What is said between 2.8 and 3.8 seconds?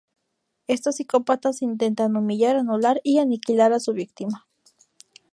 y aniquilar a